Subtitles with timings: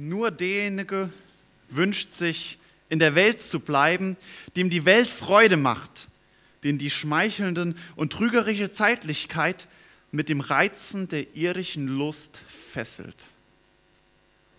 [0.00, 1.10] Nur derjenige
[1.70, 2.56] wünscht sich,
[2.88, 4.16] in der Welt zu bleiben,
[4.54, 6.06] dem die Welt Freude macht,
[6.62, 9.66] den die schmeichelnden und trügerische Zeitlichkeit
[10.12, 13.24] mit dem Reizen der irdischen Lust fesselt.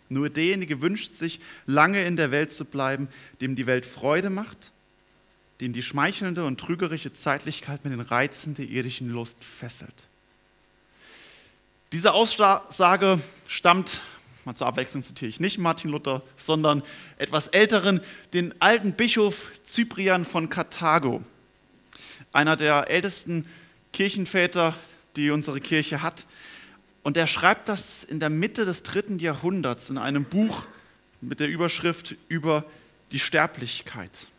[0.09, 3.07] Nur derjenige wünscht sich, lange in der Welt zu bleiben,
[3.39, 4.73] dem die Welt Freude macht,
[5.61, 10.09] den die schmeichelnde und trügerische Zeitlichkeit mit den Reizen der irdischen Lust fesselt.
[11.93, 14.01] Diese Aussage stammt,
[14.49, 16.81] mal zur Abwechslung zitiere ich nicht Martin Luther, sondern
[17.19, 18.01] etwas älteren,
[18.33, 21.21] den alten Bischof Cyprian von Karthago,
[22.33, 23.45] einer der ältesten
[23.93, 24.75] Kirchenväter,
[25.15, 26.25] die unsere Kirche hat.
[27.03, 30.65] Und er schreibt das in der Mitte des dritten Jahrhunderts in einem Buch
[31.21, 32.65] mit der Überschrift über
[33.11, 34.29] die Sterblichkeit.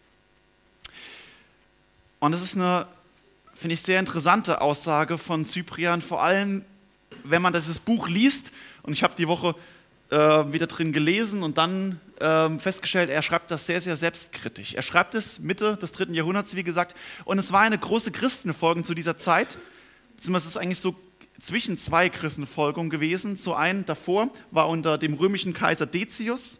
[2.18, 2.88] Und es ist eine,
[3.54, 6.64] finde ich, sehr interessante Aussage von Cyprian, vor allem
[7.22, 8.50] wenn man dieses Buch liest,
[8.82, 9.54] und ich habe die Woche
[10.11, 10.16] äh,
[10.53, 14.75] wieder drin gelesen und dann äh, festgestellt, er schreibt das sehr, sehr selbstkritisch.
[14.75, 18.84] Er schreibt es Mitte des dritten Jahrhunderts, wie gesagt, und es war eine große Christenfolgung
[18.84, 19.56] zu dieser Zeit,
[20.16, 20.97] beziehungsweise es ist eigentlich so
[21.41, 23.38] zwischen zwei Christenfolgungen gewesen.
[23.38, 26.58] Zu einen davor war unter dem römischen Kaiser Decius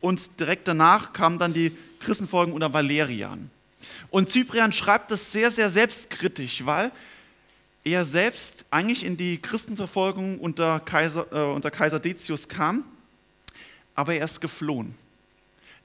[0.00, 3.50] und direkt danach kam dann die Christenfolgen unter Valerian.
[4.10, 6.90] Und Cyprian schreibt das sehr, sehr selbstkritisch, weil
[7.86, 12.84] er selbst eigentlich in die Christenverfolgung unter Kaiser, äh, unter Kaiser Decius kam,
[13.94, 14.96] aber er ist geflohen.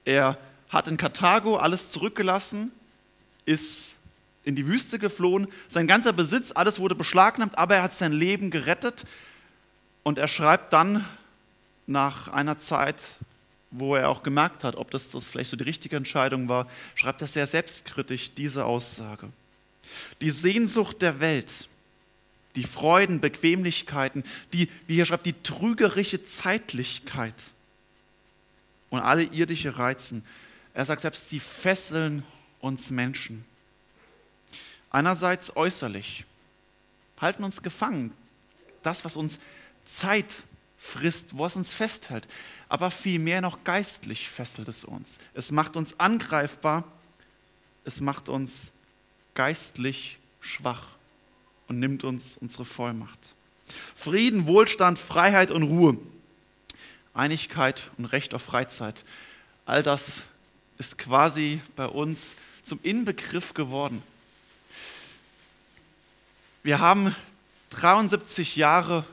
[0.04, 2.72] Er hat in Karthago alles zurückgelassen,
[3.46, 4.00] ist
[4.44, 8.50] in die Wüste geflohen, sein ganzer Besitz, alles wurde beschlagnahmt, aber er hat sein Leben
[8.50, 9.06] gerettet
[10.02, 11.06] und er schreibt dann
[11.86, 12.96] nach einer Zeit,
[13.70, 17.22] wo er auch gemerkt hat, ob das, das vielleicht so die richtige Entscheidung war, schreibt
[17.22, 19.30] er sehr selbstkritisch diese Aussage.
[20.20, 21.68] Die Sehnsucht der Welt,
[22.56, 24.24] die Freuden, Bequemlichkeiten,
[24.54, 27.36] die, wie hier schreibt, die trügerische Zeitlichkeit
[28.90, 30.26] und alle irdische Reizen.
[30.74, 32.24] Er sagt selbst, sie fesseln
[32.60, 33.46] uns Menschen.
[34.90, 36.26] Einerseits äußerlich,
[37.20, 38.14] halten uns gefangen,
[38.84, 39.40] das, was uns
[39.86, 40.44] Zeit
[40.78, 42.28] frisst, was uns festhält,
[42.68, 45.20] aber vielmehr noch geistlich fesselt es uns.
[45.34, 46.84] Es macht uns angreifbar,
[47.86, 48.72] es macht uns
[49.36, 50.88] geistlich schwach
[51.72, 53.34] und nimmt uns unsere Vollmacht.
[53.96, 55.98] Frieden, Wohlstand, Freiheit und Ruhe,
[57.14, 59.06] Einigkeit und Recht auf Freizeit,
[59.66, 60.24] all das
[60.78, 64.04] ist quasi bei uns zum Inbegriff geworden.
[66.62, 67.16] Wir haben
[67.70, 69.06] 73 Jahre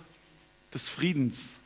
[0.74, 1.58] des Friedens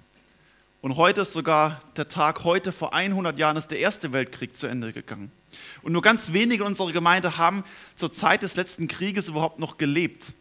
[0.83, 4.67] und heute ist sogar der Tag, heute vor 100 Jahren ist der Erste Weltkrieg zu
[4.67, 5.33] Ende gegangen.
[5.81, 7.65] Und nur ganz wenige unserer Gemeinde haben
[7.97, 10.35] zur Zeit des letzten Krieges überhaupt noch gelebt.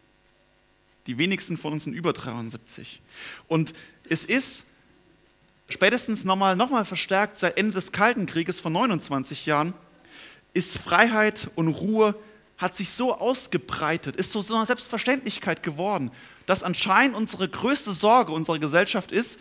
[1.06, 3.02] Die wenigsten von uns sind über 73.
[3.48, 3.72] Und
[4.08, 4.64] es ist
[5.68, 9.74] spätestens nochmal noch mal verstärkt seit Ende des Kalten Krieges vor 29 Jahren,
[10.54, 12.14] ist Freiheit und Ruhe
[12.58, 16.12] hat sich so ausgebreitet, ist so eine Selbstverständlichkeit geworden,
[16.46, 19.40] dass anscheinend unsere größte Sorge unserer Gesellschaft ist,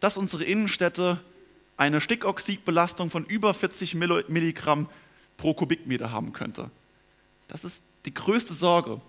[0.00, 1.20] dass unsere Innenstädte
[1.76, 4.88] eine Stickoxidbelastung von über 40 Milligramm
[5.38, 6.70] pro Kubikmeter haben könnte.
[7.48, 9.00] Das ist die größte Sorge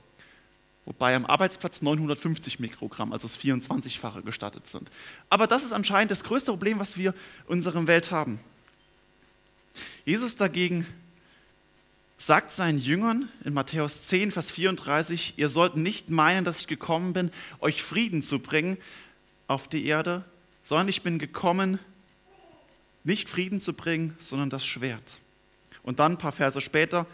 [0.85, 4.89] wobei am Arbeitsplatz 950 Mikrogramm, also das 24-fache gestattet sind.
[5.29, 7.13] Aber das ist anscheinend das größte Problem, was wir
[7.47, 8.39] in unserer Welt haben.
[10.05, 10.85] Jesus dagegen
[12.17, 17.13] sagt seinen Jüngern in Matthäus 10, Vers 34, ihr sollt nicht meinen, dass ich gekommen
[17.13, 18.77] bin, euch Frieden zu bringen
[19.47, 20.23] auf die Erde,
[20.61, 21.79] sondern ich bin gekommen,
[23.03, 25.19] nicht Frieden zu bringen, sondern das Schwert.
[25.83, 27.07] Und dann ein paar Verse später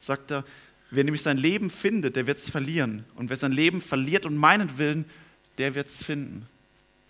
[0.00, 0.44] sagt er,
[0.94, 3.04] Wer nämlich sein Leben findet, der wird es verlieren.
[3.16, 5.04] Und wer sein Leben verliert und meinen Willen,
[5.58, 6.46] der wird es finden.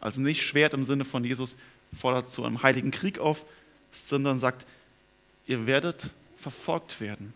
[0.01, 1.59] Also nicht Schwert im Sinne von Jesus
[1.95, 3.45] fordert zu einem heiligen Krieg auf,
[3.93, 4.65] sondern sagt,
[5.47, 7.35] ihr werdet verfolgt werden.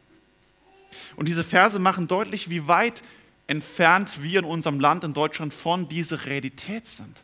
[1.17, 3.03] Und diese Verse machen deutlich, wie weit
[3.47, 7.23] entfernt wir in unserem Land, in Deutschland, von dieser Realität sind.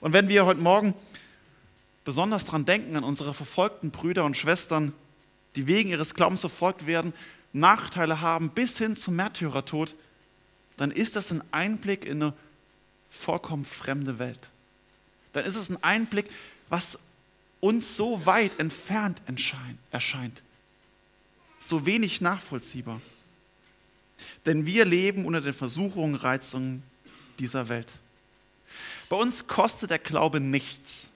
[0.00, 0.94] Und wenn wir heute Morgen
[2.04, 4.92] besonders daran denken, an unsere verfolgten Brüder und Schwestern,
[5.56, 7.14] die wegen ihres Glaubens verfolgt werden,
[7.54, 9.94] Nachteile haben bis hin zum Märtyrertod,
[10.76, 12.34] dann ist das ein Einblick in eine
[13.10, 14.40] vollkommen fremde Welt.
[15.32, 16.28] Dann ist es ein Einblick,
[16.68, 16.98] was
[17.60, 19.22] uns so weit entfernt
[19.90, 20.42] erscheint,
[21.60, 23.00] so wenig nachvollziehbar.
[24.46, 26.82] Denn wir leben unter den Versuchungen, Reizungen
[27.38, 28.00] dieser Welt.
[29.08, 31.10] Bei uns kostet der Glaube nichts.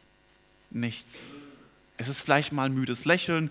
[0.70, 1.20] Nichts.
[1.96, 3.50] Es ist vielleicht mal ein müdes Lächeln,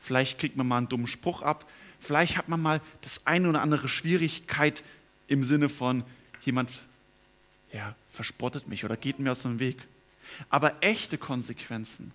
[0.00, 1.64] vielleicht kriegt man mal einen dummen Spruch ab,
[2.00, 4.82] Vielleicht hat man mal das eine oder andere Schwierigkeit
[5.28, 6.04] im Sinne von
[6.44, 6.70] jemand
[7.72, 9.86] ja, verspottet mich oder geht mir aus dem Weg.
[10.48, 12.12] Aber echte Konsequenzen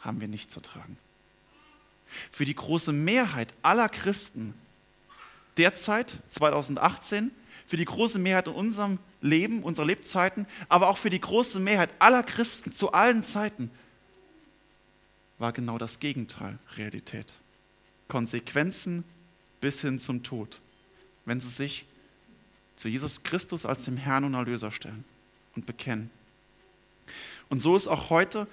[0.00, 0.96] haben wir nicht zu tragen.
[2.30, 4.54] Für die große Mehrheit aller Christen
[5.56, 7.30] derzeit, 2018,
[7.66, 11.90] für die große Mehrheit in unserem Leben, unserer Lebzeiten, aber auch für die große Mehrheit
[11.98, 13.70] aller Christen zu allen Zeiten
[15.38, 17.34] war genau das Gegenteil Realität.
[18.08, 19.04] Konsequenzen
[19.60, 20.60] bis hin zum Tod,
[21.24, 21.86] wenn sie sich
[22.76, 25.04] zu Jesus Christus als dem Herrn und Erlöser stellen
[25.54, 26.10] und bekennen.
[27.48, 28.46] Und so ist auch heute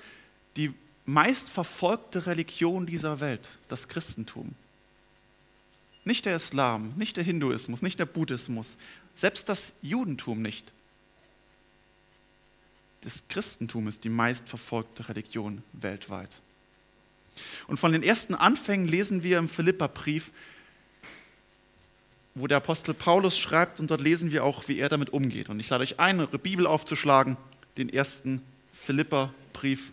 [0.57, 0.73] die
[1.05, 4.55] meistverfolgte Religion dieser Welt das Christentum.
[6.03, 8.77] Nicht der Islam, nicht der Hinduismus, nicht der Buddhismus,
[9.15, 10.71] selbst das Judentum nicht.
[13.01, 16.41] Das Christentum ist die meistverfolgte Religion weltweit.
[17.67, 20.31] Und von den ersten Anfängen lesen wir im Philipperbrief,
[22.33, 25.49] wo der Apostel Paulus schreibt, und dort lesen wir auch, wie er damit umgeht.
[25.49, 27.37] Und ich lade euch ein, eure Bibel aufzuschlagen,
[27.77, 28.41] den ersten
[28.73, 29.91] Philipperbrief,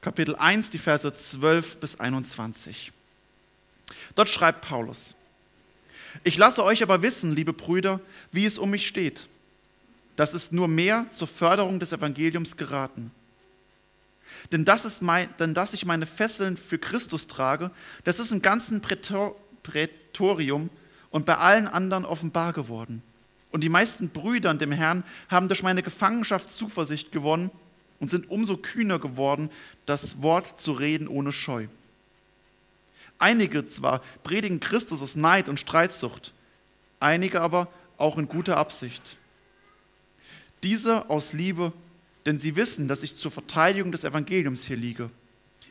[0.00, 2.92] Kapitel 1, die Verse 12 bis 21.
[4.14, 5.14] Dort schreibt Paulus,
[6.22, 8.00] ich lasse euch aber wissen, liebe Brüder,
[8.30, 9.28] wie es um mich steht.
[10.16, 13.10] Das ist nur mehr zur Förderung des Evangeliums geraten.
[14.52, 17.70] Denn, das ist mein, denn dass ich meine Fesseln für Christus trage,
[18.04, 20.70] das ist im ganzen Prätor, Prätorium
[21.10, 23.02] und bei allen anderen offenbar geworden.
[23.50, 27.50] Und die meisten Brüder dem Herrn haben durch meine Gefangenschaft Zuversicht gewonnen
[28.00, 29.50] und sind umso kühner geworden,
[29.86, 31.68] das Wort zu reden ohne Scheu.
[33.18, 36.34] Einige zwar predigen Christus aus Neid und Streitsucht,
[37.00, 39.16] einige aber auch in guter Absicht.
[40.62, 41.72] Diese aus Liebe,
[42.26, 45.10] denn sie wissen, dass ich zur Verteidigung des Evangeliums hier liege.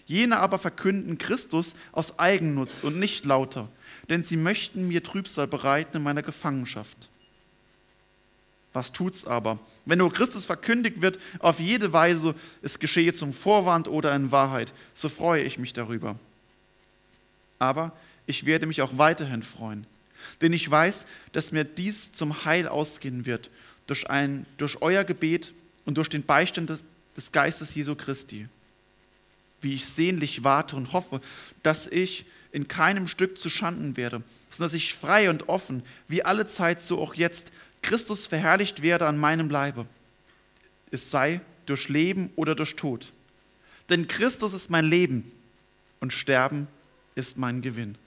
[0.06, 3.70] Jene aber verkünden Christus aus Eigennutz und nicht lauter,
[4.10, 7.10] denn sie möchten mir Trübsal bereiten in meiner Gefangenschaft.
[8.74, 9.60] Was tut's aber?
[9.86, 14.74] Wenn nur Christus verkündigt wird, auf jede Weise, es geschehe zum Vorwand oder in Wahrheit,
[14.94, 16.18] so freue ich mich darüber
[17.64, 17.94] aber
[18.26, 19.88] ich werde mich auch weiterhin freuen.
[20.42, 23.50] Denn ich weiß, dass mir dies zum Heil ausgehen wird,
[23.88, 25.54] durch, ein, durch euer Gebet
[25.86, 26.84] und durch den Beistand des,
[27.16, 28.48] des Geistes Jesu Christi.
[29.62, 31.22] Wie ich sehnlich warte und hoffe,
[31.62, 36.24] dass ich in keinem Stück zu Schanden werde, sondern dass ich frei und offen, wie
[36.24, 37.52] alle Zeit, so auch jetzt,
[37.82, 39.86] Christus verherrlicht werde an meinem Leibe.
[40.92, 43.12] Es sei durch Leben oder durch Tod.
[43.90, 45.32] Denn Christus ist mein Leben
[46.00, 46.68] und Sterben
[47.16, 47.98] ist mein Gewinn.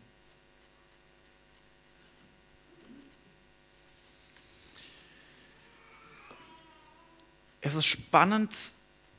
[7.66, 8.56] Es ist spannend,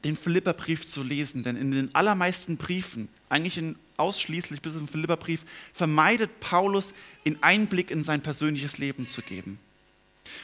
[0.05, 5.43] den Philipperbrief zu lesen, denn in den allermeisten Briefen, eigentlich in, ausschließlich bis zum Philipperbrief,
[5.73, 6.93] vermeidet Paulus,
[7.25, 9.59] in Einblick in sein persönliches Leben zu geben.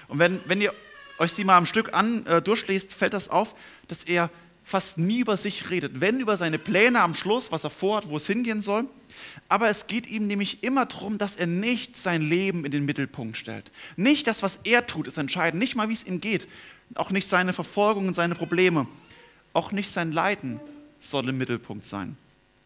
[0.10, 0.74] Und wenn, wenn ihr
[1.18, 3.56] euch sie mal am Stück an äh, durchlest, fällt das auf,
[3.88, 4.30] dass er
[4.66, 8.18] fast nie über sich redet, wenn über seine Pläne am Schluss, was er vorhat, wo
[8.18, 8.86] es hingehen soll.
[9.48, 13.38] Aber es geht ihm nämlich immer darum, dass er nicht sein Leben in den Mittelpunkt
[13.38, 13.72] stellt.
[13.96, 15.60] Nicht das, was er tut, ist entscheidend.
[15.60, 16.50] Nicht mal, wie es ihm geht.
[16.96, 18.88] Auch nicht seine Verfolgung und seine Probleme.
[19.54, 20.60] Auch nicht sein Leiden
[21.00, 22.18] soll im Mittelpunkt sein.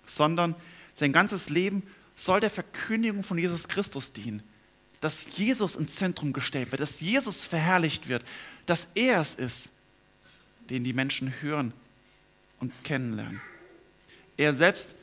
[0.06, 0.56] Sondern
[0.96, 1.84] sein ganzes Leben
[2.16, 4.44] soll der Verkündigung von Jesus Christus dienen.
[5.02, 8.26] Dass Jesus ins Zentrum gestellt wird, dass Jesus verherrlicht wird,
[8.66, 9.70] dass er es ist,
[10.70, 11.72] den die Menschen hören
[12.60, 13.42] und kennenlernen.
[14.36, 14.96] Er selbst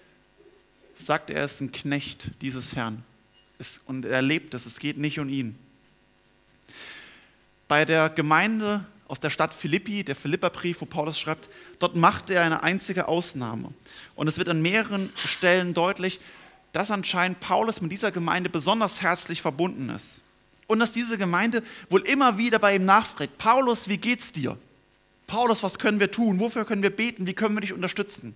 [0.94, 3.04] sagt, er ist ein Knecht dieses Herrn.
[3.86, 5.56] Und er lebt es, es geht nicht um ihn.
[7.68, 12.42] Bei der Gemeinde aus der Stadt Philippi, der Philipperbrief, wo Paulus schreibt, dort macht er
[12.42, 13.72] eine einzige Ausnahme.
[14.16, 16.18] Und es wird an mehreren Stellen deutlich,
[16.72, 20.22] dass anscheinend Paulus mit dieser Gemeinde besonders herzlich verbunden ist.
[20.66, 24.58] Und dass diese Gemeinde wohl immer wieder bei ihm nachfragt, Paulus, wie geht's dir?
[25.28, 26.40] Paulus, was können wir tun?
[26.40, 27.28] Wofür können wir beten?
[27.28, 28.34] Wie können wir dich unterstützen?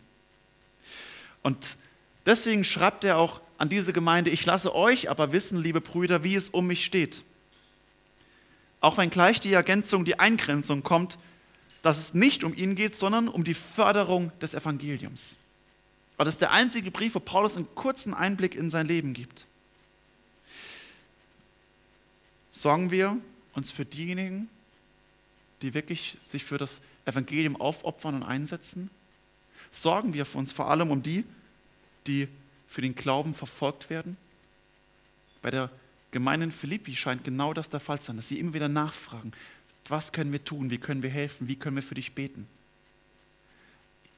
[1.42, 1.74] Und
[2.24, 6.36] deswegen schreibt er auch an diese Gemeinde, ich lasse euch aber wissen, liebe Brüder, wie
[6.36, 7.24] es um mich steht.
[8.80, 11.18] Auch wenn gleich die Ergänzung, die Eingrenzung kommt,
[11.82, 15.36] dass es nicht um ihn geht, sondern um die Förderung des Evangeliums.
[16.16, 19.46] Aber das ist der einzige Brief, wo Paulus einen kurzen Einblick in sein Leben gibt.
[22.50, 23.16] Sorgen wir
[23.54, 24.48] uns für diejenigen,
[25.62, 28.90] die wirklich sich für das Evangelium aufopfern und einsetzen?
[29.70, 31.24] Sorgen wir für uns vor allem um die,
[32.06, 32.28] die
[32.66, 34.16] für den Glauben verfolgt werden?
[35.40, 35.70] Bei der
[36.10, 39.32] Gemeinde in Philippi scheint genau das der Fall zu sein, dass sie immer wieder nachfragen,
[39.86, 42.46] was können wir tun, wie können wir helfen, wie können wir für dich beten?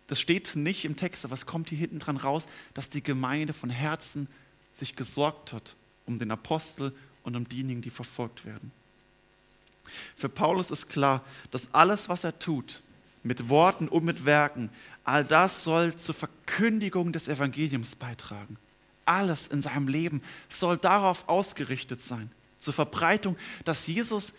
[0.07, 3.53] Das steht nicht im Text, aber es kommt hier hinten dran raus, dass die Gemeinde
[3.53, 4.29] von Herzen
[4.73, 6.93] sich gesorgt hat um den Apostel
[7.23, 8.73] und um diejenigen, die verfolgt werden.
[10.17, 12.83] Für Paulus ist klar, dass alles, was er tut,
[13.23, 14.71] mit Worten und mit Werken,
[15.05, 18.57] all das soll zur Verkündigung des Evangeliums beitragen.
[19.11, 24.35] Alles in seinem Leben soll darauf ausgerichtet sein, zur Verbreitung, dass Jesus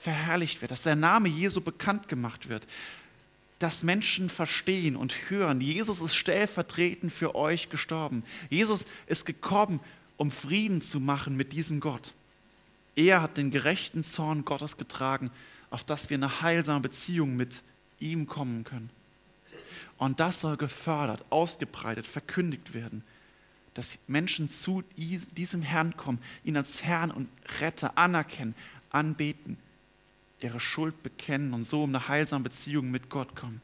[0.00, 2.66] verherrlicht wird, dass der Name Jesu bekannt gemacht wird,
[3.60, 8.24] dass Menschen verstehen und hören, Jesus ist stellvertretend für euch gestorben.
[8.50, 9.78] Jesus ist gekommen,
[10.16, 12.12] um Frieden zu machen mit diesem Gott.
[12.96, 15.30] Er hat den gerechten Zorn Gottes getragen,
[15.70, 17.62] auf dass wir eine heilsame Beziehung mit
[18.00, 18.90] ihm kommen können.
[19.96, 23.04] Und das soll gefördert, ausgebreitet, verkündigt werden,
[23.76, 27.28] dass Menschen zu diesem Herrn kommen, ihn als Herrn und
[27.60, 28.54] Retter anerkennen,
[28.88, 29.58] anbeten,
[30.40, 33.60] ihre Schuld bekennen und so um eine heilsame Beziehung mit Gott kommen.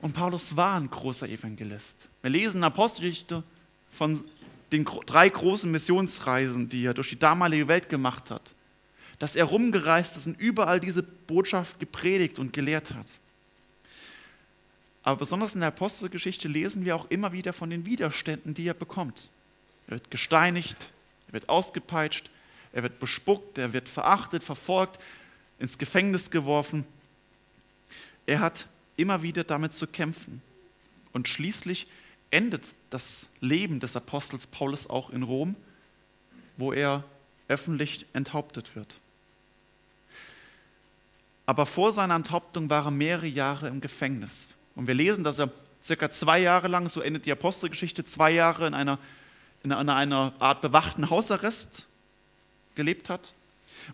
[0.00, 2.10] Und Paulus war ein großer Evangelist.
[2.20, 3.42] Wir lesen in der Apostelgeschichte
[3.90, 4.22] von
[4.70, 8.54] den drei großen Missionsreisen, die er durch die damalige Welt gemacht hat,
[9.18, 13.18] dass er rumgereist ist und überall diese Botschaft gepredigt und gelehrt hat.
[15.02, 18.74] Aber besonders in der Apostelgeschichte lesen wir auch immer wieder von den Widerständen, die er
[18.74, 19.30] bekommt.
[19.86, 20.92] Er wird gesteinigt,
[21.28, 22.30] er wird ausgepeitscht,
[22.72, 25.00] er wird bespuckt, er wird verachtet, verfolgt,
[25.58, 26.86] ins Gefängnis geworfen.
[28.26, 30.42] Er hat immer wieder damit zu kämpfen.
[31.12, 31.86] Und schließlich
[32.30, 35.56] endet das Leben des Apostels Paulus auch in Rom,
[36.56, 37.04] wo er
[37.48, 38.96] öffentlich enthauptet wird.
[41.46, 44.54] Aber vor seiner Enthauptung war er mehrere Jahre im Gefängnis.
[44.74, 45.50] Und wir lesen, dass er
[45.84, 48.98] circa zwei Jahre lang, so endet die Apostelgeschichte, zwei Jahre in einer,
[49.62, 51.86] in einer Art bewachten Hausarrest
[52.74, 53.34] gelebt hat.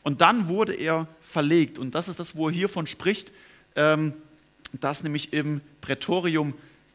[0.02, 1.78] Und dann wurde er verlegt.
[1.78, 3.33] Und das ist das, wo er hiervon spricht,
[3.76, 4.14] ähm,
[4.73, 6.54] dass nämlich im Prätorium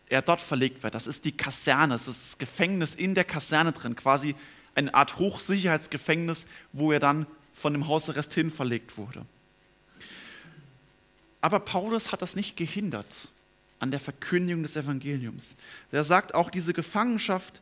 [0.09, 0.93] er dort verlegt wird.
[0.93, 4.35] Das ist die Kaserne, das ist das Gefängnis in der Kaserne drin, quasi
[4.75, 9.25] eine Art Hochsicherheitsgefängnis, wo er dann von dem Hausarrest hin verlegt wurde.
[11.39, 13.31] Aber Paulus hat das nicht gehindert
[13.81, 15.57] an der Verkündigung des Evangeliums.
[15.91, 17.61] Er sagt auch, diese Gefangenschaft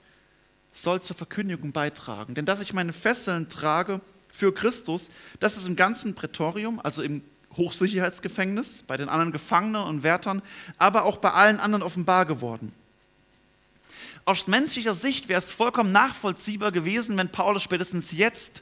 [0.71, 2.35] soll zur Verkündigung beitragen.
[2.35, 5.09] Denn dass ich meine Fesseln trage für Christus,
[5.39, 7.23] das ist im ganzen Prätorium, also im
[7.55, 10.41] Hochsicherheitsgefängnis, bei den anderen Gefangenen und Wärtern,
[10.77, 12.73] aber auch bei allen anderen offenbar geworden.
[14.25, 18.61] Aus menschlicher Sicht wäre es vollkommen nachvollziehbar gewesen, wenn Paulus spätestens jetzt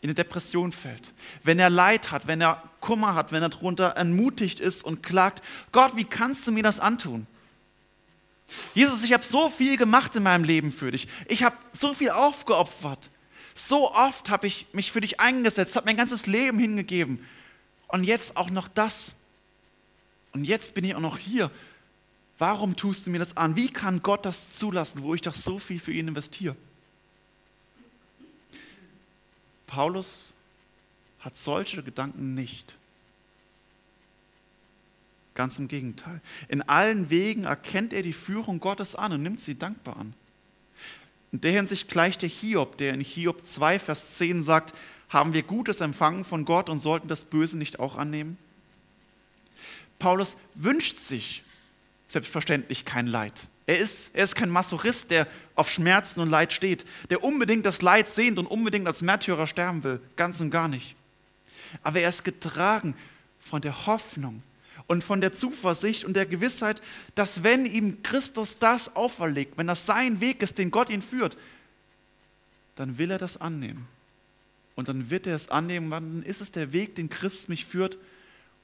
[0.00, 1.12] in eine Depression fällt,
[1.42, 5.42] wenn er Leid hat, wenn er Kummer hat, wenn er darunter ermutigt ist und klagt,
[5.72, 7.26] Gott, wie kannst du mir das antun?
[8.74, 11.08] Jesus, ich habe so viel gemacht in meinem Leben für dich.
[11.26, 13.10] Ich habe so viel aufgeopfert.
[13.54, 17.24] So oft habe ich mich für dich eingesetzt, habe mein ganzes Leben hingegeben.
[17.88, 19.14] Und jetzt auch noch das.
[20.32, 21.50] Und jetzt bin ich auch noch hier.
[22.38, 23.56] Warum tust du mir das an?
[23.56, 26.54] Wie kann Gott das zulassen, wo ich doch so viel für ihn investiere?
[29.68, 30.34] Paulus
[31.20, 32.74] hat solche Gedanken nicht.
[35.34, 36.20] Ganz im Gegenteil.
[36.48, 40.14] In allen Wegen erkennt er die Führung Gottes an und nimmt sie dankbar an.
[41.30, 44.74] In der Hinsicht gleicht der Hiob, der in Hiob 2, Vers 10 sagt,
[45.08, 48.36] haben wir Gutes empfangen von Gott und sollten das Böse nicht auch annehmen?
[49.98, 51.42] Paulus wünscht sich
[52.08, 53.48] selbstverständlich kein Leid.
[53.68, 57.82] Er ist, er ist kein Masochist, der auf Schmerzen und Leid steht, der unbedingt das
[57.82, 60.00] Leid sehnt und unbedingt als Märtyrer sterben will.
[60.16, 60.96] Ganz und gar nicht.
[61.82, 62.94] Aber er ist getragen
[63.38, 64.42] von der Hoffnung
[64.86, 66.80] und von der Zuversicht und der Gewissheit,
[67.14, 71.36] dass wenn ihm Christus das auferlegt, wenn das sein Weg ist, den Gott ihn führt,
[72.74, 73.86] dann will er das annehmen.
[74.76, 77.98] Und dann wird er es annehmen, dann ist es der Weg, den Christus mich führt.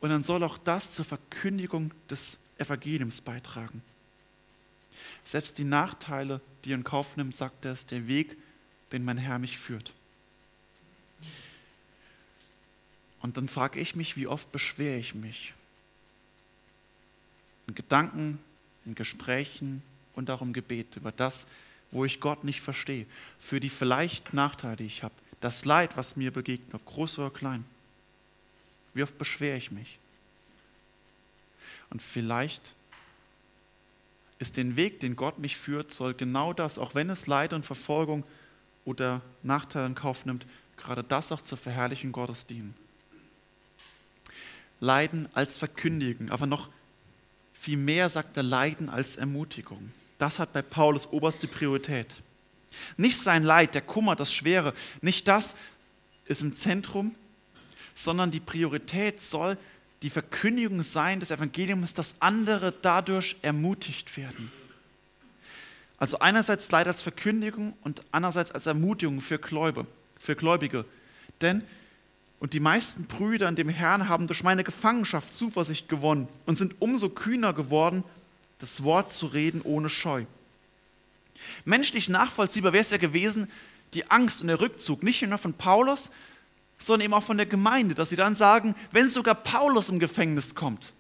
[0.00, 3.82] Und dann soll auch das zur Verkündigung des Evangeliums beitragen.
[5.24, 8.36] Selbst die Nachteile, die er in Kauf nimmt, sagt er, ist der Weg,
[8.92, 9.92] den mein Herr mich führt.
[13.20, 15.54] Und dann frage ich mich, wie oft beschwere ich mich?
[17.66, 18.38] In Gedanken,
[18.84, 19.82] in Gesprächen
[20.14, 21.46] und auch im Gebet über das,
[21.90, 23.06] wo ich Gott nicht verstehe,
[23.38, 27.30] für die vielleicht Nachteile, die ich habe, das Leid, was mir begegnet, ob groß oder
[27.30, 27.64] klein.
[28.92, 29.98] Wie oft beschwere ich mich?
[31.90, 32.74] Und vielleicht
[34.38, 37.64] ist den Weg, den Gott mich führt, soll genau das, auch wenn es Leid und
[37.64, 38.24] Verfolgung
[38.84, 42.74] oder Nachteile in Kauf nimmt, gerade das auch zur Verherrlichung Gottes dienen.
[44.80, 46.68] Leiden als Verkündigen, aber noch
[47.52, 49.92] viel mehr sagt er Leiden als Ermutigung.
[50.18, 52.22] Das hat bei Paulus oberste Priorität.
[52.96, 55.54] Nicht sein Leid, der Kummer, das Schwere, nicht das
[56.26, 57.14] ist im Zentrum,
[57.94, 59.56] sondern die Priorität soll
[60.04, 64.52] die Verkündigung sein des Evangeliums, dass andere dadurch ermutigt werden.
[65.96, 69.86] Also einerseits Leid als Verkündigung und andererseits als Ermutigung für Gläubige.
[70.18, 70.84] Für Gläubige.
[71.40, 71.62] Denn,
[72.38, 76.74] Und die meisten Brüder in dem Herrn haben durch meine Gefangenschaft Zuversicht gewonnen und sind
[76.82, 78.04] umso kühner geworden,
[78.58, 80.26] das Wort zu reden ohne Scheu.
[81.64, 83.50] Menschlich nachvollziehbar wäre es ja gewesen,
[83.94, 86.10] die Angst und der Rückzug nicht nur von Paulus,
[86.86, 90.54] sondern eben auch von der Gemeinde, dass sie dann sagen, wenn sogar Paulus im Gefängnis
[90.54, 90.92] kommt,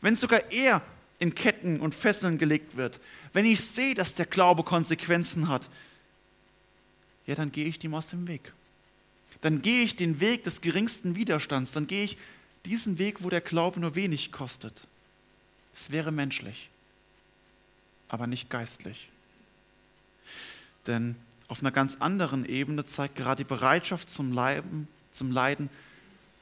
[0.00, 0.82] wenn sogar er
[1.18, 3.00] in Ketten und Fesseln gelegt wird,
[3.32, 5.68] wenn ich sehe, dass der Glaube Konsequenzen hat,
[7.26, 8.52] ja, dann gehe ich dem aus dem Weg.
[9.40, 12.18] Dann gehe ich den Weg des geringsten Widerstands, dann gehe ich
[12.64, 14.86] diesen Weg, wo der Glaube nur wenig kostet.
[15.72, 16.68] Das wäre menschlich,
[18.08, 19.08] aber nicht geistlich.
[20.86, 21.16] Denn
[21.48, 25.68] auf einer ganz anderen Ebene zeigt gerade die Bereitschaft zum Leiden, zum Leiden,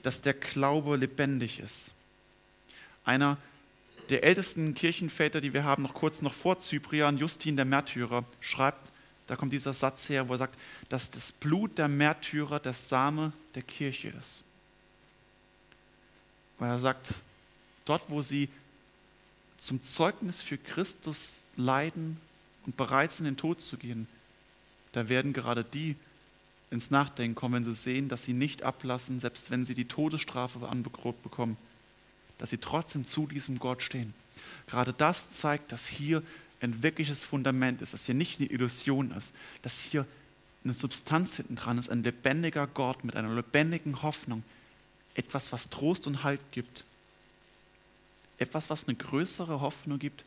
[0.02, 1.92] dass der Glaube lebendig ist.
[3.04, 3.38] Einer
[4.10, 8.90] der ältesten Kirchenväter, die wir haben, noch kurz noch vor Cyprian, Justin der Märtyrer, schreibt,
[9.26, 10.58] da kommt dieser Satz her, wo er sagt,
[10.88, 14.42] dass das Blut der Märtyrer der Same der Kirche ist.
[16.58, 17.14] Weil er sagt,
[17.84, 18.48] dort, wo sie
[19.58, 22.18] zum Zeugnis für Christus leiden
[22.64, 24.08] und bereit sind, in den Tod zu gehen,
[24.92, 25.96] da werden gerade die
[26.70, 30.68] ins Nachdenken kommen, wenn sie sehen, dass sie nicht ablassen, selbst wenn sie die Todesstrafe
[30.68, 31.56] angedroht bekommen,
[32.36, 34.14] dass sie trotzdem zu diesem Gott stehen.
[34.66, 36.22] Gerade das zeigt, dass hier
[36.60, 40.06] ein wirkliches Fundament ist, dass hier nicht eine Illusion ist, dass hier
[40.64, 44.42] eine Substanz hinten dran ist, ein lebendiger Gott mit einer lebendigen Hoffnung,
[45.14, 46.84] etwas, was Trost und Halt gibt,
[48.38, 50.24] etwas, was eine größere Hoffnung gibt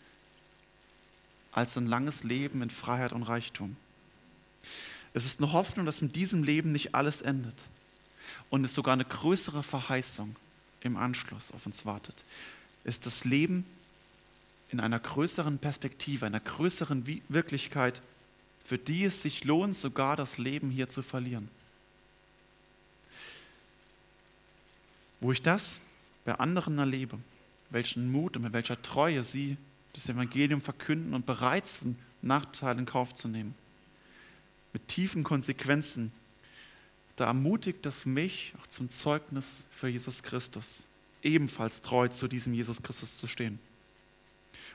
[1.51, 3.75] als ein langes Leben in Freiheit und Reichtum.
[5.13, 7.55] Es ist eine Hoffnung, dass mit diesem Leben nicht alles endet
[8.49, 10.35] und es sogar eine größere Verheißung
[10.81, 12.23] im Anschluss auf uns wartet.
[12.83, 13.65] Es ist das Leben
[14.69, 18.01] in einer größeren Perspektive, einer größeren Wirklichkeit,
[18.63, 21.49] für die es sich lohnt, sogar das Leben hier zu verlieren.
[25.19, 25.79] Wo ich das
[26.23, 27.19] bei anderen erlebe,
[27.69, 29.57] welchen Mut und mit welcher Treue sie
[29.93, 33.55] das Evangelium verkünden und bereit sind, Nachteile in Kauf zu nehmen
[34.73, 36.11] mit tiefen Konsequenzen,
[37.15, 40.85] da ermutigt es mich auch zum Zeugnis für Jesus Christus,
[41.21, 43.59] ebenfalls treu zu diesem Jesus Christus zu stehen.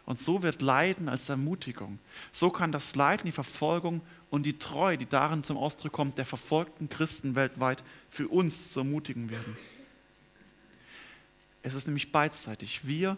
[0.04, 1.98] Und so wird Leiden als Ermutigung.
[2.30, 6.26] So kann das Leiden, die Verfolgung und die Treue, die darin zum Ausdruck kommt, der
[6.26, 9.56] verfolgten Christen weltweit für uns zu ermutigen werden.
[11.62, 12.86] Es ist nämlich beidseitig.
[12.86, 13.16] Wir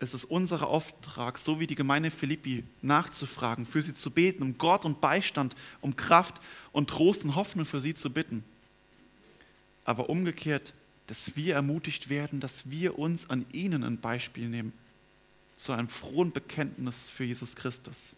[0.00, 4.58] es ist unser Auftrag, so wie die Gemeinde Philippi, nachzufragen, für sie zu beten, um
[4.58, 6.40] Gott und Beistand, um Kraft
[6.72, 8.44] und Trost und Hoffnung für sie zu bitten.
[9.84, 10.72] Aber umgekehrt,
[11.08, 14.72] dass wir ermutigt werden, dass wir uns an ihnen ein Beispiel nehmen,
[15.56, 18.14] zu einem frohen Bekenntnis für Jesus Christus.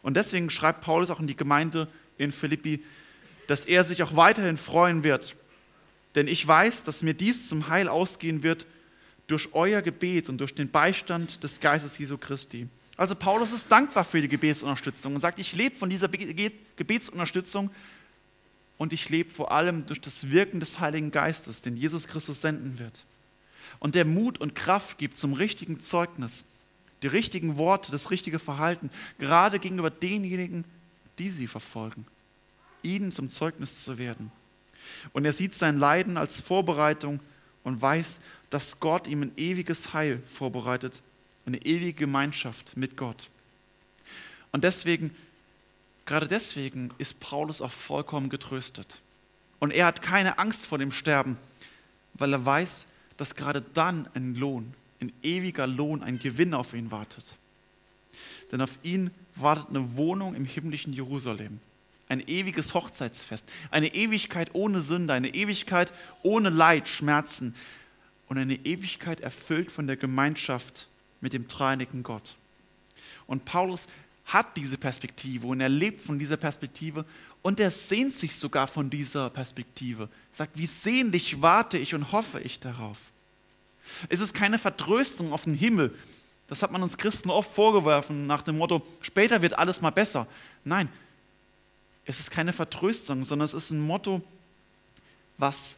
[0.00, 2.82] Und deswegen schreibt Paulus auch in die Gemeinde in Philippi,
[3.46, 5.36] dass er sich auch weiterhin freuen wird.
[6.14, 8.66] Denn ich weiß, dass mir dies zum Heil ausgehen wird,
[9.26, 12.68] durch euer Gebet und durch den Beistand des Geistes Jesu Christi.
[12.96, 17.70] Also Paulus ist dankbar für die Gebetsunterstützung und sagt, ich lebe von dieser Gebetsunterstützung
[18.76, 22.78] und ich lebe vor allem durch das Wirken des Heiligen Geistes, den Jesus Christus senden
[22.78, 23.04] wird.
[23.80, 26.44] Und der Mut und Kraft gibt zum richtigen Zeugnis,
[27.02, 30.64] die richtigen Worte, das richtige Verhalten, gerade gegenüber denjenigen,
[31.18, 32.06] die sie verfolgen,
[32.82, 34.30] ihnen zum Zeugnis zu werden.
[35.12, 37.20] Und er sieht sein Leiden als Vorbereitung
[37.62, 38.20] und weiß,
[38.54, 41.02] dass Gott ihm ein ewiges Heil vorbereitet,
[41.44, 43.28] eine ewige Gemeinschaft mit Gott.
[44.52, 45.10] Und deswegen,
[46.06, 49.00] gerade deswegen ist Paulus auch vollkommen getröstet.
[49.58, 51.36] Und er hat keine Angst vor dem Sterben,
[52.12, 52.86] weil er weiß,
[53.16, 57.36] dass gerade dann ein Lohn, ein ewiger Lohn, ein Gewinn auf ihn wartet.
[58.52, 61.58] Denn auf ihn wartet eine Wohnung im himmlischen Jerusalem,
[62.08, 67.56] ein ewiges Hochzeitsfest, eine Ewigkeit ohne Sünde, eine Ewigkeit ohne Leid, Schmerzen,
[68.28, 70.88] und eine Ewigkeit erfüllt von der Gemeinschaft
[71.20, 72.36] mit dem dreinigen Gott.
[73.26, 73.88] Und Paulus
[74.26, 77.04] hat diese Perspektive und er lebt von dieser Perspektive
[77.42, 80.04] und er sehnt sich sogar von dieser Perspektive.
[80.04, 82.98] Er sagt, wie sehnlich warte ich und hoffe ich darauf.
[84.08, 85.94] Es ist keine Vertröstung auf den Himmel.
[86.48, 90.26] Das hat man uns Christen oft vorgeworfen nach dem Motto, später wird alles mal besser.
[90.64, 90.88] Nein,
[92.04, 94.22] es ist keine Vertröstung, sondern es ist ein Motto,
[95.38, 95.76] was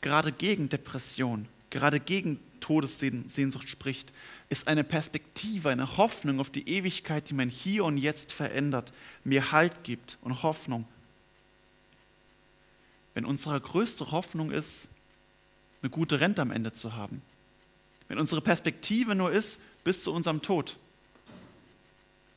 [0.00, 4.12] gerade gegen Depression, gerade gegen Todessehnsucht spricht,
[4.48, 8.92] ist eine Perspektive, eine Hoffnung auf die Ewigkeit, die mein Hier und Jetzt verändert,
[9.24, 10.86] mir Halt gibt und Hoffnung.
[13.14, 14.88] Wenn unsere größte Hoffnung ist,
[15.82, 17.22] eine gute Rente am Ende zu haben,
[18.08, 20.76] wenn unsere Perspektive nur ist, bis zu unserem Tod,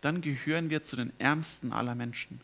[0.01, 2.41] dann gehören wir zu den Ärmsten aller Menschen.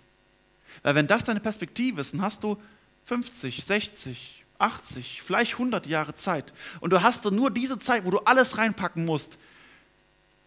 [0.84, 2.58] Weil wenn das deine Perspektive ist, dann hast du
[3.06, 6.54] 50, 60, 80, vielleicht 100 Jahre Zeit.
[6.80, 9.38] Und du hast nur diese Zeit, wo du alles reinpacken musst.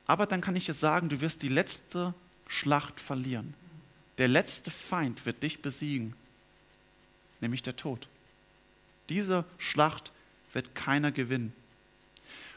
[0.07, 2.15] Aber dann kann ich dir sagen, du wirst die letzte
[2.49, 3.55] Schlacht verlieren.
[4.19, 6.15] Der letzte Feind wird dich besiegen,
[7.41, 8.09] nämlich der Tod.
[9.09, 10.13] Diese Schlacht
[10.53, 11.53] wird keiner gewinnen.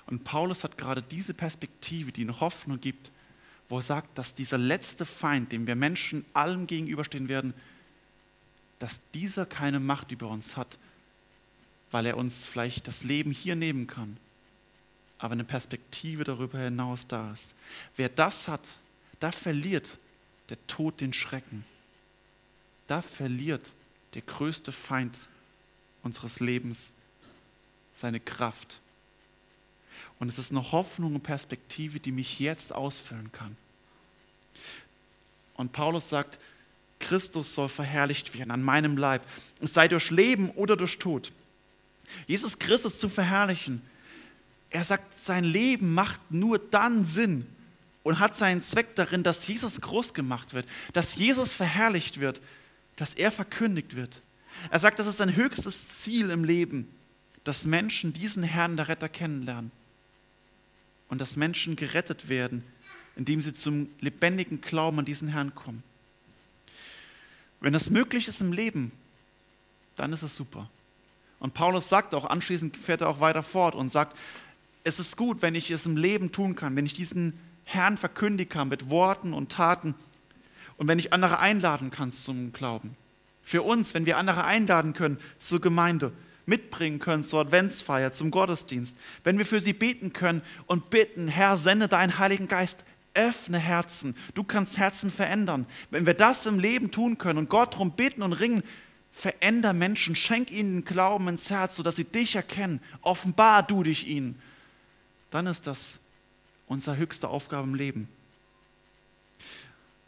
[0.08, 3.12] Und Paulus hat gerade diese Perspektive, die ihn Hoffnung gibt,
[3.70, 7.54] wo er sagt, dass dieser letzte Feind, dem wir Menschen allem gegenüberstehen werden,
[8.80, 10.78] dass dieser keine Macht über uns hat,
[11.94, 14.18] weil er uns vielleicht das Leben hier nehmen kann,
[15.20, 17.54] aber eine Perspektive darüber hinaus da ist.
[17.96, 18.68] Wer das hat,
[19.20, 20.00] da verliert
[20.50, 21.64] der Tod den Schrecken.
[22.88, 23.74] Da verliert
[24.16, 25.30] der größte Feind
[26.02, 26.92] unseres Lebens
[27.94, 28.80] seine Kraft.
[30.18, 33.56] Und es ist eine Hoffnung und Perspektive, die mich jetzt ausfüllen kann.
[35.54, 36.40] Und Paulus sagt,
[37.00, 39.22] Christus soll verherrlicht werden an meinem Leib,
[39.62, 41.32] sei durch Leben oder durch Tod.
[42.28, 43.82] Jesus Christus zu verherrlichen,
[44.70, 47.46] er sagt, sein Leben macht nur dann Sinn
[48.02, 52.42] und hat seinen Zweck darin, dass Jesus groß gemacht wird, dass Jesus verherrlicht wird,
[52.96, 54.22] dass er verkündigt wird.
[54.70, 56.88] Er sagt, das ist sein höchstes Ziel im Leben,
[57.44, 59.72] dass Menschen diesen Herrn der Retter kennenlernen
[61.10, 62.64] und dass Menschen gerettet werden,
[63.16, 65.84] indem sie zum lebendigen Glauben an diesen Herrn kommen.
[67.60, 68.92] Wenn das möglich ist im Leben,
[69.96, 70.70] dann ist es super.
[71.44, 74.18] Und Paulus sagt auch, anschließend fährt er auch weiter fort und sagt,
[74.86, 78.50] es ist gut, wenn ich es im Leben tun kann, wenn ich diesen Herrn verkündigen
[78.50, 79.94] kann mit Worten und Taten
[80.78, 82.96] und wenn ich andere einladen kann zum Glauben.
[83.42, 86.14] Für uns, wenn wir andere einladen können zur Gemeinde,
[86.46, 91.58] mitbringen können zur Adventsfeier, zum Gottesdienst, wenn wir für sie beten können und bitten, Herr,
[91.58, 95.66] sende deinen Heiligen Geist, öffne Herzen, du kannst Herzen verändern.
[95.92, 98.64] Wenn wir das im Leben tun können und Gott darum bitten und ringen,
[99.14, 104.42] veränder Menschen, schenk ihnen Glauben ins Herz, sodass sie dich erkennen, offenbar du dich ihnen,
[105.30, 106.00] dann ist das
[106.68, 108.10] unsere höchste Aufgabe im Leben.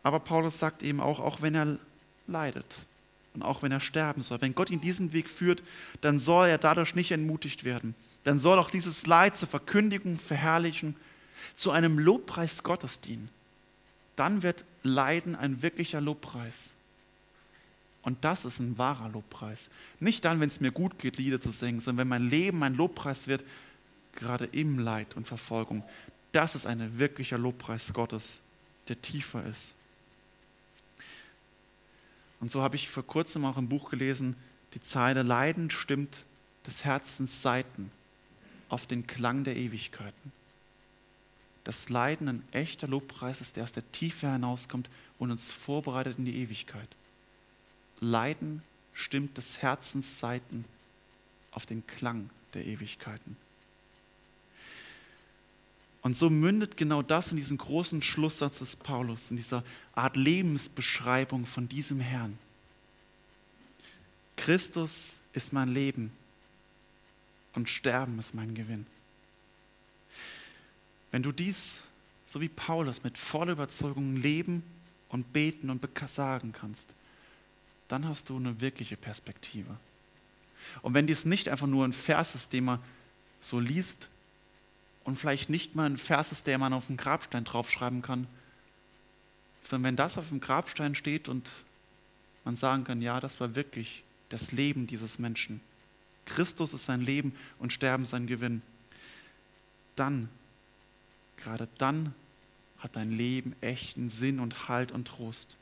[0.04, 1.80] Aber Paulus sagt eben auch, auch wenn er
[2.28, 2.86] leidet
[3.34, 5.63] und auch wenn er sterben soll, wenn Gott ihn diesen Weg führt,
[6.02, 7.96] dann soll er dadurch nicht entmutigt werden.
[8.24, 10.96] Dann soll auch dieses Leid zur Verkündigung, Verherrlichen,
[11.56, 13.30] zu einem Lobpreis Gottes dienen.
[14.15, 16.74] Dann wird Leiden ein wirklicher Lobpreis.
[18.06, 19.72] Und das ist ein wahrer Lobpreis.
[20.00, 22.76] Nicht dann, wenn es mir gut geht, Lieder zu singen, sondern wenn mein Leben ein
[22.76, 23.44] Lobpreis wird,
[24.13, 25.84] gerade im Leid und Verfolgung.
[26.32, 28.41] Das ist ein wirklicher Lobpreis Gottes,
[28.88, 29.74] der tiefer ist.
[32.39, 34.36] Und so habe ich vor kurzem auch im Buch gelesen,
[34.76, 36.26] die Zeile Leiden stimmt
[36.68, 37.89] des Herzens Seiten
[38.70, 40.32] auf den Klang der Ewigkeiten.
[41.63, 46.26] Das Leiden ein echter Lobpreis ist, der aus der Tiefe hinauskommt und uns vorbereitet in
[46.26, 46.89] die Ewigkeit.
[47.99, 48.62] Leiden
[48.93, 50.65] stimmt des Herzens Seiten
[51.51, 53.38] auf den Klang der Ewigkeiten.
[56.01, 59.63] Und so mündet genau das in diesen großen Schlusssatz des Paulus, in dieser
[59.95, 62.38] Art Lebensbeschreibung von diesem Herrn.
[64.38, 66.12] Christus ist mein Leben
[67.53, 68.86] und Sterben ist mein Gewinn.
[71.12, 71.84] Wenn du dies,
[72.25, 74.62] so wie Paulus, mit voller Überzeugung leben
[75.10, 76.93] und beten und sagen kannst,
[77.88, 79.78] dann hast du eine wirkliche Perspektive.
[80.82, 82.80] Und wenn dies nicht einfach nur ein Vers ist, den man
[83.39, 84.10] so liest,
[85.06, 88.28] und vielleicht nicht mal ein Vers ist, der man auf dem Grabstein draufschreiben kann,
[89.63, 91.50] sondern wenn das auf dem Grabstein steht und
[92.43, 95.62] man sagen kann, ja, das war wirklich das Leben dieses Menschen.
[96.26, 98.63] Christus ist sein Leben und Sterben sein Gewinn.
[99.95, 100.28] Dann,
[101.38, 102.13] gerade dann,
[102.80, 105.56] hat dein Leben echten Sinn und Halt und Trost.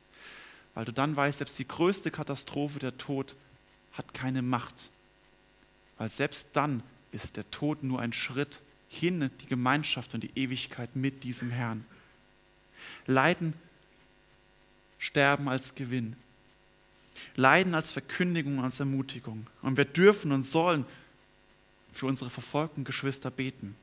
[0.74, 3.36] Weil du dann weißt, selbst die größte Katastrophe, der Tod,
[3.94, 4.90] hat keine Macht.
[5.98, 10.96] Weil selbst dann ist der Tod nur ein Schritt hin die Gemeinschaft und die Ewigkeit
[10.96, 11.86] mit diesem Herrn.
[13.06, 13.54] Leiden,
[15.00, 16.16] Sterben als Gewinn.
[17.36, 19.48] Leiden als Verkündigung, als Ermutigung.
[19.62, 20.86] Und wir dürfen und sollen
[21.92, 23.76] für unsere verfolgten Geschwister beten.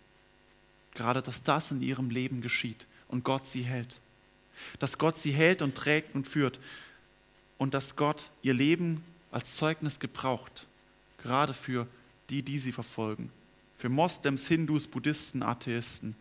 [0.94, 4.00] Gerade, dass das in ihrem Leben geschieht und Gott sie hält.
[4.78, 6.60] Dass Gott sie hält und trägt und führt.
[7.58, 10.66] Und dass Gott ihr Leben als Zeugnis gebraucht.
[11.18, 11.86] Gerade für
[12.30, 13.30] die, die sie verfolgen
[13.80, 16.14] für Moslems, Hindus, Buddhisten, Atheisten.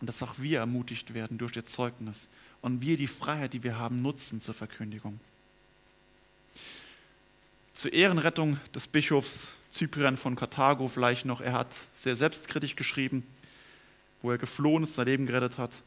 [0.00, 2.28] Und dass auch wir ermutigt werden durch ihr Zeugnis
[2.62, 5.18] und wir die Freiheit, die wir haben, nutzen zur Verkündigung.
[7.74, 13.26] Zur Ehrenrettung des Bischofs Cyprian von Karthago vielleicht noch, er hat sehr selbstkritisch geschrieben,
[14.22, 15.82] wo er geflohen ist, sein Leben gerettet hat.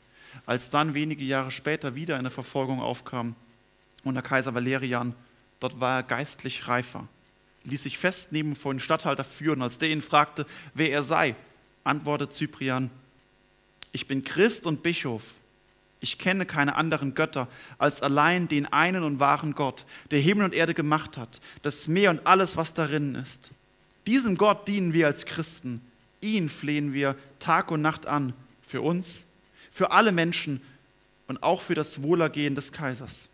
[0.45, 3.35] Als dann wenige Jahre später wieder eine Verfolgung aufkam
[4.03, 5.13] unter Kaiser Valerian,
[5.59, 7.07] dort war er geistlich reifer
[7.63, 9.61] ließ sich festnehmen vor den Statthalter führen.
[9.61, 11.35] Als der ihn fragte, wer er sei,
[11.83, 12.89] antwortete Cyprian,
[13.91, 15.23] ich bin Christ und Bischof.
[15.99, 20.55] Ich kenne keine anderen Götter als allein den einen und wahren Gott, der Himmel und
[20.55, 23.51] Erde gemacht hat, das Meer und alles, was darin ist.
[24.07, 25.81] Diesem Gott dienen wir als Christen.
[26.19, 29.25] Ihn flehen wir Tag und Nacht an, für uns,
[29.71, 30.61] für alle Menschen
[31.27, 33.29] und auch für das Wohlergehen des Kaisers.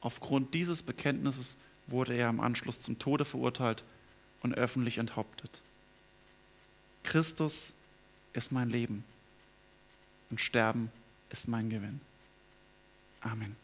[0.00, 3.82] Aufgrund dieses Bekenntnisses wurde er im Anschluss zum Tode verurteilt
[4.42, 5.62] und öffentlich enthauptet.
[7.02, 7.72] Christus
[8.32, 9.04] ist mein Leben
[10.30, 10.90] und Sterben
[11.30, 12.00] ist mein Gewinn.
[13.20, 13.56] Amen.